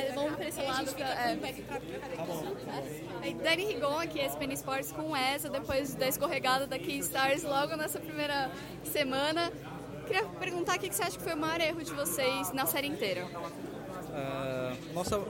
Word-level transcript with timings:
É, 0.00 0.12
vamos 0.12 0.34
para 0.34 0.48
esse 0.48 0.62
lado. 0.62 0.94
Pra, 0.94 1.06
é. 1.06 1.36
Bom. 2.26 2.56
Aí, 3.22 3.34
Dani 3.34 3.64
Rigon 3.66 3.98
aqui, 3.98 4.20
SPN 4.20 4.52
Sports 4.54 4.92
com 4.92 5.16
essa, 5.16 5.48
depois 5.48 5.94
da 5.94 6.08
escorregada 6.08 6.66
da 6.66 6.78
Key 6.78 6.98
Stars 6.98 7.42
logo 7.42 7.76
nessa 7.76 7.98
primeira 7.98 8.50
semana. 8.84 9.52
Queria 10.06 10.24
perguntar 10.24 10.76
o 10.76 10.80
que 10.80 10.92
você 10.92 11.02
acha 11.02 11.16
que 11.16 11.22
foi 11.22 11.34
o 11.34 11.36
maior 11.36 11.60
erro 11.60 11.84
de 11.84 11.92
vocês 11.92 12.52
na 12.52 12.66
série 12.66 12.88
inteira? 12.88 13.28
Uh, 14.10 14.94
nossa 14.94 15.20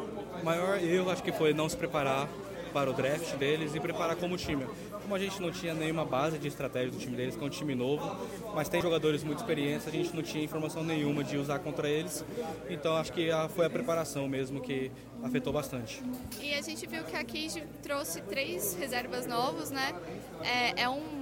maior 0.43 0.83
erro 0.83 1.11
acho 1.11 1.23
que 1.23 1.33
foi 1.33 1.53
não 1.53 1.69
se 1.69 1.77
preparar 1.77 2.29
para 2.73 2.91
o 2.91 2.93
draft 2.93 3.35
deles 3.37 3.75
e 3.75 3.81
preparar 3.81 4.17
como 4.17 4.37
time. 4.37 4.67
Como 5.03 5.15
a 5.15 5.19
gente 5.19 5.41
não 5.41 5.51
tinha 5.51 5.75
nenhuma 5.75 6.05
base 6.05 6.39
de 6.39 6.49
estratégia 6.49 6.91
do 6.91 6.99
time 6.99 7.17
deles, 7.17 7.37
que 7.37 7.43
é 7.43 7.47
um 7.47 7.51
time 7.51 7.75
novo, 7.75 8.17
mas 8.55 8.69
tem 8.69 8.81
jogadores 8.81 9.25
muito 9.25 9.39
experientes, 9.39 9.87
a 9.87 9.91
gente 9.91 10.15
não 10.15 10.23
tinha 10.23 10.45
informação 10.45 10.85
nenhuma 10.85 11.25
de 11.25 11.37
usar 11.37 11.59
contra 11.59 11.89
eles. 11.89 12.25
Então 12.69 12.97
acho 12.97 13.13
que 13.13 13.29
foi 13.55 13.67
a 13.67 13.71
preparação 13.71 14.29
mesmo 14.29 14.61
que 14.61 14.91
afetou 15.23 15.53
bastante. 15.53 16.03
E 16.41 16.55
a 16.55 16.63
gente 16.63 16.87
viu 16.87 17.03
que 17.05 17.17
a 17.17 17.25
Cage 17.25 17.65
trouxe 17.83 18.21
três 18.23 18.75
reservas 18.75 19.27
novos, 19.27 19.71
né? 19.71 19.93
É, 20.43 20.83
é 20.83 20.89
um 20.89 21.21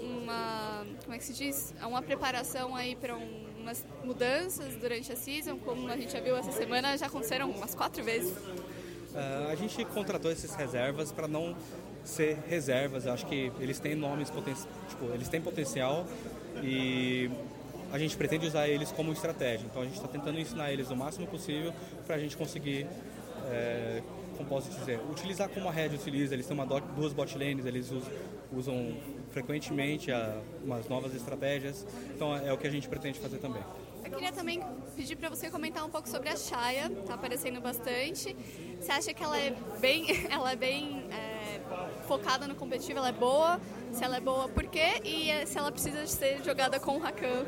uma 0.00 0.84
como 1.04 1.14
é 1.14 1.18
que 1.18 1.24
se 1.24 1.32
diz? 1.32 1.74
É 1.80 1.86
uma 1.86 2.02
preparação 2.02 2.74
aí 2.74 2.96
para 2.96 3.16
um, 3.16 3.44
umas 3.62 3.84
mudanças 4.04 4.74
durante 4.76 5.12
a 5.12 5.16
season, 5.16 5.56
como 5.58 5.88
a 5.88 5.96
gente 5.96 6.12
já 6.12 6.20
viu 6.20 6.36
essa 6.36 6.52
semana, 6.52 6.98
já 6.98 7.06
aconteceram 7.06 7.50
umas 7.50 7.74
quatro 7.74 8.02
vezes. 8.04 8.32
Uh, 8.32 9.50
a 9.50 9.54
gente 9.54 9.84
contratou 9.86 10.30
esses 10.30 10.54
reservas 10.54 11.12
para 11.12 11.28
não 11.28 11.56
ser 12.04 12.38
reservas. 12.48 13.06
Acho 13.06 13.26
que 13.26 13.52
eles 13.60 13.78
têm 13.78 13.94
nomes 13.94 14.30
tipo, 14.88 15.04
eles 15.14 15.28
têm 15.28 15.40
potencial 15.40 16.06
e 16.62 17.30
a 17.92 17.98
gente 17.98 18.16
pretende 18.16 18.46
usar 18.46 18.68
eles 18.68 18.90
como 18.90 19.12
estratégia. 19.12 19.66
Então 19.66 19.82
a 19.82 19.84
gente 19.84 19.94
está 19.94 20.08
tentando 20.08 20.38
ensinar 20.38 20.72
eles 20.72 20.90
o 20.90 20.96
máximo 20.96 21.26
possível 21.26 21.72
para 22.06 22.16
a 22.16 22.18
gente 22.18 22.36
conseguir, 22.36 22.86
é, 23.50 24.02
como 24.36 24.48
posso 24.48 24.70
dizer, 24.70 25.00
utilizar 25.10 25.48
como 25.48 25.68
a 25.68 25.72
Red 25.72 25.88
utiliza. 25.88 26.34
Eles 26.34 26.46
têm 26.46 26.54
uma 26.54 26.66
duas 26.66 27.12
bot 27.12 27.36
lanes, 27.36 27.64
eles 27.64 27.90
usam, 27.90 28.12
usam 28.52 28.96
frequentemente 29.30 30.10
a, 30.10 30.40
umas 30.64 30.88
novas 30.88 31.14
estratégias. 31.14 31.86
Então 32.14 32.34
é 32.36 32.52
o 32.52 32.58
que 32.58 32.66
a 32.66 32.70
gente 32.70 32.88
pretende 32.88 33.18
fazer 33.18 33.38
também. 33.38 33.62
Eu 34.04 34.10
queria 34.10 34.32
também 34.32 34.60
pedir 34.96 35.16
para 35.16 35.28
você 35.28 35.48
comentar 35.48 35.84
um 35.84 35.90
pouco 35.90 36.08
sobre 36.08 36.28
a 36.28 36.36
Shaya, 36.36 36.90
tá 37.06 37.14
aparecendo 37.14 37.60
bastante. 37.60 38.36
Você 38.80 38.90
acha 38.90 39.14
que 39.14 39.22
ela 39.22 39.38
é 39.38 39.54
bem, 39.80 40.06
ela 40.28 40.52
é 40.52 40.56
bem 40.56 41.04
é, 41.10 41.60
focada 42.06 42.48
no 42.48 42.54
competitivo, 42.54 42.98
ela 42.98 43.10
é 43.10 43.12
boa? 43.12 43.60
Se 43.92 44.04
ela 44.04 44.16
é 44.16 44.20
boa, 44.20 44.48
por 44.48 44.64
quê? 44.64 45.00
E 45.04 45.30
é, 45.30 45.46
se 45.46 45.56
ela 45.56 45.70
precisa 45.70 46.06
ser 46.06 46.42
jogada 46.42 46.80
com 46.80 46.96
o 46.96 46.98
Rakan? 46.98 47.44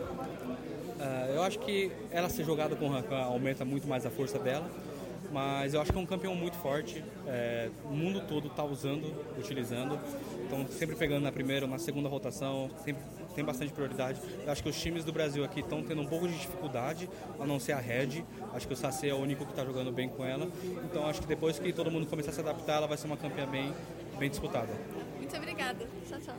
Uh, 0.95 1.35
eu 1.35 1.43
acho 1.43 1.59
que 1.59 1.91
ela 2.11 2.29
ser 2.29 2.45
jogada 2.45 2.77
com 2.77 2.87
o 2.87 2.91
Rakan 2.91 3.19
aumenta 3.19 3.65
muito 3.65 3.89
mais 3.89 4.07
a 4.07 4.11
força 4.11 4.39
dela 4.39 4.71
mas 5.33 5.75
eu 5.75 5.81
acho 5.81 5.93
que 5.93 5.99
é 5.99 6.01
um 6.01 6.07
campeão 6.07 6.35
muito 6.35 6.57
forte. 6.59 7.05
É, 7.27 7.71
o 7.85 7.93
mundo 7.93 8.21
todo 8.27 8.49
está 8.49 8.65
usando, 8.65 9.15
utilizando. 9.39 9.99
Então, 10.47 10.67
sempre 10.69 10.97
pegando 10.97 11.23
na 11.23 11.33
primeira 11.33 11.67
ou 11.67 11.71
na 11.71 11.79
segunda 11.79 12.09
rotação, 12.09 12.71
sempre 12.85 13.03
tem 13.35 13.45
bastante 13.45 13.73
prioridade. 13.73 14.21
Eu 14.45 14.53
acho 14.53 14.63
que 14.63 14.69
os 14.69 14.81
times 14.81 15.05
do 15.05 15.13
Brasil 15.13 15.45
aqui 15.45 15.61
estão 15.61 15.83
tendo 15.83 16.01
um 16.01 16.07
pouco 16.07 16.29
de 16.29 16.39
dificuldade, 16.39 17.09
a 17.39 17.47
não 17.47 17.59
ser 17.59 17.73
a 17.73 17.79
Red. 17.79 18.25
Acho 18.53 18.67
que 18.67 18.75
o 18.75 18.77
Saci 18.77 19.09
é 19.09 19.15
o 19.15 19.19
único 19.19 19.45
que 19.45 19.53
está 19.53 19.65
jogando 19.65 19.91
bem 19.91 20.09
com 20.09 20.25
ela. 20.25 20.49
Então, 20.85 21.07
acho 21.07 21.21
que 21.21 21.27
depois 21.27 21.59
que 21.59 21.73
todo 21.73 21.91
mundo 21.91 22.07
começar 22.07 22.31
a 22.31 22.35
se 22.35 22.41
adaptar, 22.41 22.77
ela 22.77 22.87
vai 22.87 22.97
ser 22.97 23.07
uma 23.07 23.17
campeã 23.17 23.47
bem, 23.47 23.73
bem 24.19 24.31
disputada. 24.31 24.73
Muito 25.19 25.37
obrigada. 25.37 25.87
Tchau, 26.09 26.21
tchau. 26.21 26.37